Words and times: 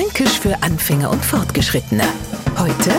Fränkisch 0.00 0.40
für 0.40 0.62
Anfänger 0.62 1.10
und 1.10 1.22
Fortgeschrittene. 1.22 2.04
Heute 2.56 2.90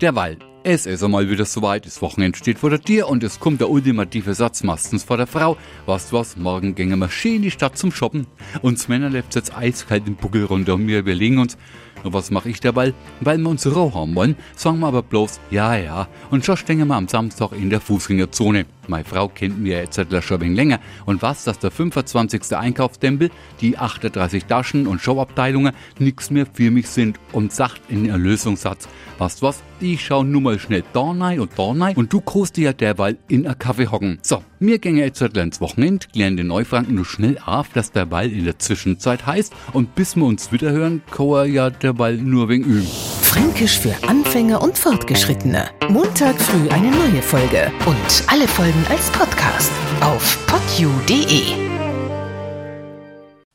Derweil, 0.00 0.38
es 0.68 0.84
ist 0.84 1.04
einmal 1.04 1.30
wieder 1.30 1.44
soweit, 1.44 1.86
das 1.86 2.02
Wochenende 2.02 2.36
steht 2.36 2.58
vor 2.58 2.70
der 2.70 2.80
Tür 2.80 3.08
und 3.08 3.22
es 3.22 3.38
kommt 3.38 3.60
der 3.60 3.70
ultimative 3.70 4.34
Satz 4.34 4.64
meistens 4.64 5.04
vor 5.04 5.16
der 5.16 5.28
Frau. 5.28 5.56
Du 5.86 5.92
was, 5.92 6.36
morgen 6.36 6.74
gingen 6.74 6.98
wir 6.98 7.08
schön 7.08 7.36
in 7.36 7.42
die 7.42 7.52
Stadt 7.52 7.78
zum 7.78 7.92
Shoppen. 7.92 8.26
Uns 8.62 8.88
Männer 8.88 9.08
lebt 9.08 9.36
jetzt 9.36 9.56
eiskalt 9.56 10.08
im 10.08 10.16
Buckel 10.16 10.44
runter 10.44 10.74
und 10.74 10.88
wir 10.88 10.98
überlegen 10.98 11.38
uns, 11.38 11.56
und 12.02 12.12
was 12.12 12.30
mache 12.30 12.48
ich 12.48 12.60
dabei? 12.60 12.94
Weil 13.20 13.38
wir 13.38 13.48
uns 13.48 13.66
roh 13.66 13.92
haben 13.94 14.14
wollen, 14.14 14.36
sagen 14.54 14.80
wir 14.80 14.86
aber 14.86 15.02
bloß, 15.02 15.40
ja, 15.50 15.76
ja, 15.76 16.08
und 16.30 16.44
schon 16.44 16.56
stehen 16.56 16.86
wir 16.86 16.94
am 16.94 17.08
Samstag 17.08 17.52
in 17.52 17.70
der 17.70 17.80
Fußgängerzone. 17.80 18.66
Meine 18.88 19.04
Frau 19.04 19.28
kennt 19.28 19.58
mir 19.58 19.78
jetzt 19.78 20.00
schon 20.22 20.42
ein 20.42 20.54
länger 20.54 20.78
und 21.04 21.22
was, 21.22 21.44
dass 21.44 21.58
der 21.58 21.70
25. 21.70 22.56
Einkaufstempel, 22.56 23.30
die 23.60 23.78
38 23.78 24.44
Taschen 24.44 24.86
und 24.86 25.00
Showabteilungen 25.00 25.74
nix 25.98 26.30
mehr 26.30 26.46
für 26.52 26.70
mich 26.70 26.88
sind 26.88 27.18
und 27.32 27.52
sagt 27.52 27.80
in 27.88 28.04
ihrem 28.04 28.22
Lösungssatz, 28.22 28.88
weißt 29.18 29.42
was, 29.42 29.62
ich 29.80 30.04
schau 30.04 30.22
nur 30.22 30.40
mal 30.40 30.58
schnell 30.58 30.84
da 30.92 31.12
rein 31.12 31.40
und 31.40 31.50
da 31.56 31.72
rein 31.72 31.96
und 31.96 32.12
du 32.12 32.20
kannst 32.20 32.56
dir 32.56 32.64
ja 32.64 32.72
derweil 32.72 33.16
in 33.28 33.46
a 33.46 33.54
Kaffee 33.54 33.88
hocken. 33.88 34.18
So, 34.22 34.42
mir 34.58 34.78
gänge 34.78 35.04
jetzt 35.04 35.20
ins 35.20 35.60
Wochenende, 35.60 36.06
klären 36.12 36.36
den 36.36 36.48
Neufranken 36.48 36.94
nur 36.94 37.04
schnell 37.04 37.38
auf, 37.44 37.68
dass 37.70 37.92
der 37.92 38.06
Ball 38.06 38.30
in 38.30 38.44
der 38.44 38.58
Zwischenzeit 38.58 39.26
heißt 39.26 39.52
und 39.72 39.94
bis 39.94 40.16
wir 40.16 40.24
uns 40.24 40.52
wieder 40.52 40.70
hören, 40.70 41.02
kann 41.10 41.28
er 41.28 41.46
ja 41.46 41.70
derweil 41.70 42.16
nur 42.16 42.48
wegen 42.48 42.64
üben. 42.64 42.86
Fränkisch 43.22 43.78
für 43.78 43.94
Anfänger 44.08 44.62
und 44.62 44.78
Fortgeschrittene. 44.78 45.68
Montag 45.88 46.40
früh 46.40 46.68
eine 46.70 46.90
neue 46.90 47.22
Folge 47.22 47.70
und 47.84 48.24
alle 48.28 48.48
Folgen 48.48 48.84
als 48.88 49.10
Podcast 49.10 49.72
auf 50.00 50.38
podu.de. 50.46 51.75